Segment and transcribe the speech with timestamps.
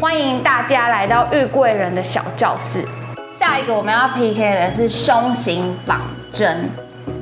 [0.00, 2.86] 欢迎大家来到玉贵人的小教室。
[3.28, 6.70] 下一个我们要 PK 的是胸型仿真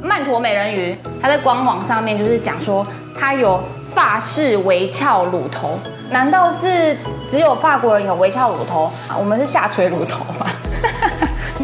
[0.03, 2.87] 曼陀美人鱼，它在官网上面就是讲说
[3.18, 3.63] 它有
[3.95, 5.79] 法式微翘乳头，
[6.11, 6.96] 难道是
[7.31, 9.17] 只有法国人有微翘乳头啊？
[9.17, 10.46] 我们是下垂乳头吗？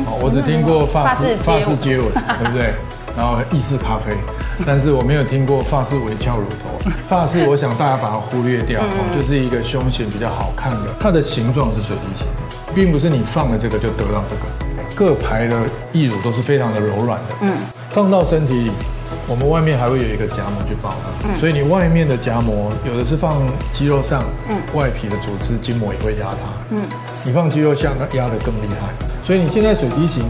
[0.06, 2.74] 哦我只听过法法式式接吻法式接吻，对不对？
[3.14, 4.12] 然后意式咖啡，
[4.66, 6.90] 但是我没有听过发式微翘乳头。
[7.08, 8.84] 发式，我想大家把它忽略掉，哦
[9.14, 12.26] 就是一个胸型比较好看的，它的形状是水滴形，
[12.74, 14.42] 并不是你放了这个就得到这个。
[14.94, 15.62] 各排的
[15.92, 17.52] 义乳都是非常的柔软的，嗯，
[17.90, 18.70] 放到身体里，
[19.28, 26.82] 我们外面还会有一个夹膜去包它，所以你外面的夹膜有的是放肌肉上，嗯，外皮的组织筋膜也会压它，嗯，
[27.24, 28.88] 你放肌肉下，它压得更厉害。
[29.24, 30.24] 所以你现在水滴形，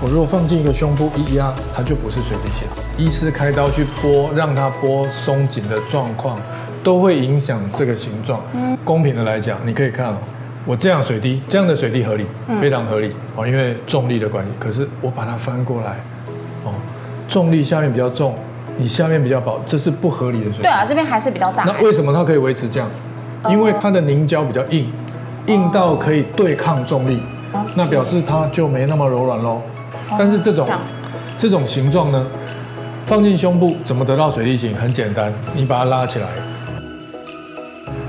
[0.00, 2.66] 我如果放进一个胸部一压，它就不是水滴形。
[2.96, 6.38] 医师开刀去拨，让它拨松紧的状况，
[6.82, 8.40] 都会影响这个形状。
[8.54, 10.16] 嗯公平的来讲，你可以看哦，
[10.64, 12.24] 我这样水滴，这样的水滴合理，
[12.58, 14.50] 非常合理哦，因为重力的关系。
[14.58, 15.96] 可是我把它翻过来，
[16.64, 16.72] 哦，
[17.28, 18.34] 重力下面比较重，
[18.76, 20.70] 你下面比较薄，这是不合理的水滴对。
[20.70, 21.64] 啊，这边还是比较大。
[21.64, 22.88] 那为什么它可以维持这样？
[23.48, 24.90] 因为它的凝胶比较硬，
[25.46, 27.20] 硬到可以对抗重力，
[27.76, 29.62] 那表示它就没那么柔软喽。
[30.18, 30.66] 但是这种
[31.36, 32.26] 这种形状呢，
[33.06, 34.74] 放进胸部怎么得到水滴形？
[34.74, 36.26] 很简单，你把它拉起来，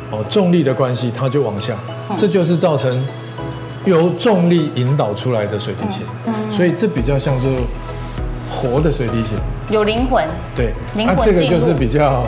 [0.10, 1.76] 哦，重力的关系它就往下，
[2.18, 3.06] 这就是造成
[3.86, 6.04] 由重力引导出来的水滴形。
[6.50, 7.48] 所以这比较像是
[8.60, 9.38] 活的水滴形，
[9.70, 12.24] 有灵魂，对，灵魂这个就是比较。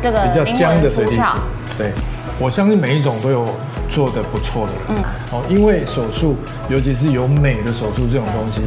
[0.00, 1.76] 这个比较僵的水滴形魂出窍。。
[1.76, 1.92] 对，
[2.38, 3.44] 我相信每一种都有
[3.90, 4.82] 做的不错的人。
[4.90, 4.96] 嗯，
[5.32, 6.36] 哦，因为手术，
[6.68, 8.60] 尤其是有美的手术这种东西，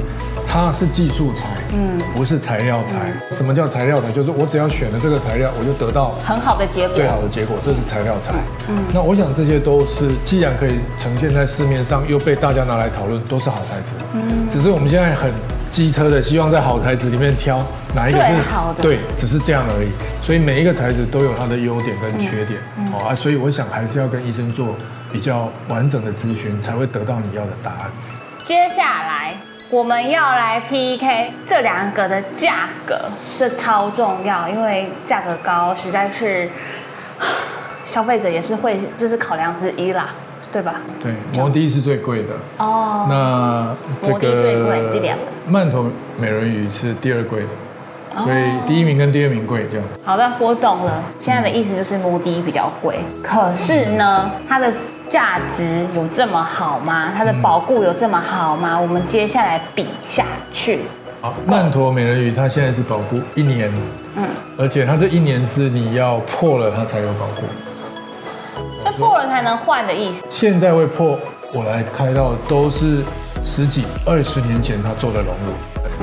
[0.46, 3.14] 它是技术材，嗯，不是材料材。
[3.34, 4.12] 什么叫材料材？
[4.12, 6.98] 就是我只要选了这个材料，我就得到很好的结果。
[6.98, 8.34] 最好的结果，这是材料材。
[8.68, 13.92] 嗯，那我想这些都是，既然可以呈现在市面上，又被大家拿来讨论，都是好材质。
[14.14, 15.32] 嗯，只是我们现在很
[15.72, 17.58] 机车的，希望在好材质里面挑
[17.96, 19.90] 哪一个是最好的对，只是这样而已。
[20.22, 22.60] 所以每一个材质都有它的优点跟缺点。
[22.94, 24.76] 哦啊，所以我想还是要跟医生做
[25.12, 27.92] 比较完整的咨询，才会得到你要的答案。
[28.44, 29.36] 接下来
[29.70, 36.50] 我们要来 PK 这两个的价格，这超重要，因为价格高实在是
[37.86, 40.10] 消费者也是会，这是考量之一啦，
[40.52, 40.76] 对吧？
[41.02, 42.34] 对，摩的是最贵的。
[42.58, 45.18] 哦，那这个
[45.48, 45.86] 曼陀
[46.20, 47.48] 美人鱼是第二贵的，
[48.16, 49.88] 哦所以第一名跟第二名贵这样。
[50.04, 51.04] 好的，我懂了。
[51.18, 54.72] 现在的意思就是摩的比较贵，可是呢，它的
[55.08, 57.12] 价值有这么好吗？
[57.16, 58.78] 它的保固有这么好吗？
[58.80, 60.82] 我们接下来比下去。
[61.22, 63.72] 好，曼陀美人鱼它现在是保固一年，
[64.16, 67.44] 嗯，而且它这一年是你要破了它才有保固。
[68.84, 70.24] 那破了才能换的意思。
[70.30, 71.20] 现在会破，
[71.54, 73.04] 我来开到都是
[73.44, 75.54] 十几、二十年前他做的熔乳。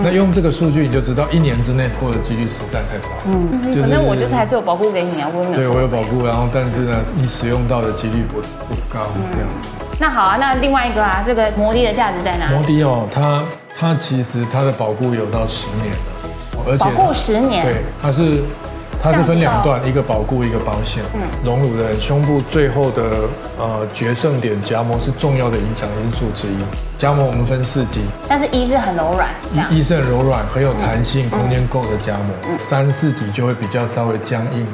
[0.01, 3.15] 那用这个数据你就知道，一年之内破的几率实在太少。
[3.27, 5.53] 嗯，反正我就是还是有保护给你啊，我有。
[5.53, 9.49] 对我有保护，然后但是呢，你使用到的几率不不高这样。
[9.99, 12.63] 那好啊，那另外一个啊，这个摩的的价值在哪摩？
[12.63, 13.43] 的哦，它
[13.77, 17.65] 它其实它的保护有到十年的，而且保护十年。
[17.65, 18.45] 对，它是
[19.11, 21.03] 它是分两段，一个保固，一个保险。
[21.15, 23.03] 嗯，隆乳的胸部最后的
[23.59, 26.57] 呃决胜点夹膜是重要的影响因素之一。
[26.99, 29.75] 夹膜我们分四级，但是一是很柔软，这样。
[29.75, 32.59] 一是很柔软，很有弹性，空间够的夹膜。
[32.59, 34.67] 三四级就会比较稍微僵硬。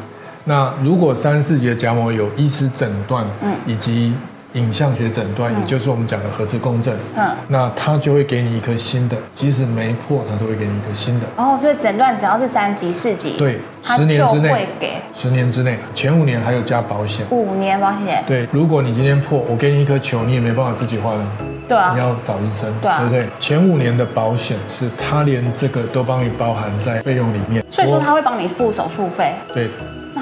[0.43, 3.25] 那如果三四级的夹膜有医师诊断，
[3.67, 4.15] 以及
[4.55, 11.27] 影像学诊断，也就是我们讲的核磁共振，嗯那它就会给你一颗新的，即使没破，它都会给你一颗新的。
[11.37, 17.27] 哦，所以诊断只要是三级、四级，对，十年之内会内，给十年之内，前五年还有加保险。
[17.31, 18.23] 五年保险。
[18.27, 21.27] 对，如果你今天破，我给你一颗球，你也没办法自己换了，
[21.69, 23.27] 对啊你，要找医生，对啊不对？
[23.41, 29.33] 前五年的保险是他连这个都帮你包含在费用里面，所以说他会帮你付手术费。
[29.53, 29.69] 对，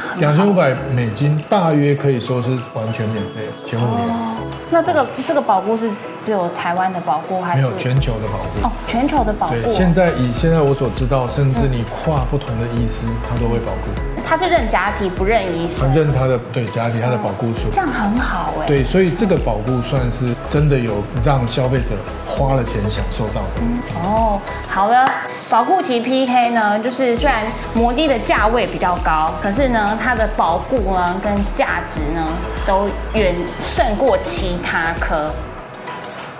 [0.18, 4.36] 两千五百美金大约可以说是完全免费，前五年哦，
[4.70, 5.90] 那这个这个保护是
[6.20, 8.66] 只有台湾的保护还是没有全球的保护。
[8.66, 9.74] 哦全球的保护对，？
[9.74, 13.78] 现在以现在我所知道，甚至你跨不同的医师，他都会保护，
[14.22, 17.70] 他是认假体不认医生反，正他的对假体他的保护数。
[17.70, 18.66] 这样很好哎。
[18.66, 21.96] 对，所以这个保护算是真的有让消费者
[22.26, 24.02] 花了钱享受到的。
[24.04, 25.10] 哦，好的，
[25.52, 27.44] 保固期 PK 呢，就是虽然
[27.74, 32.26] 摩的的价位比较高，可是呢，它的保固呢跟价值呢
[32.66, 35.30] 都远胜过其他科。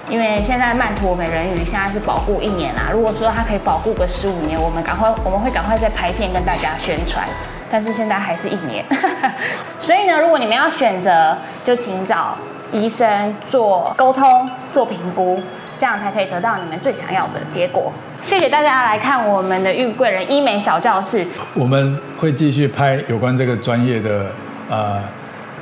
[0.08, 7.28] 因为现在曼陀美人鱼现在是保固一年啦，如果说它可以保固个十五年，我们赶快我们会赶快再拍片跟大家宣传。
[7.70, 8.82] 但是现在还是一年，
[9.78, 12.34] 所以呢，如果你们要选择，就请找
[12.72, 15.38] 医生做沟通、做评估，
[15.78, 17.92] 这样才可以得到你们最想要的结果。
[18.22, 21.26] 谢谢大家来看我们的玉贵人医美小教室。
[21.54, 24.32] 我们会继续拍有关这个专业的
[24.70, 25.02] 呃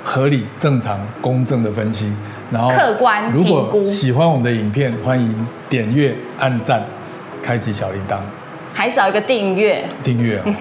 [0.04, 2.12] 合理、正常、公正的分析，
[2.50, 6.82] 然后客观如果喜欢我们的影片，欢迎点阅、按赞、
[7.42, 8.18] 开启小铃铛、
[8.72, 9.84] 还少一个订阅。
[10.04, 10.54] 订阅哦。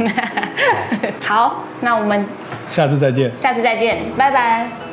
[1.21, 2.25] 好，那我们
[2.67, 3.31] 下次再见。
[3.37, 4.88] 下次再见，拜拜。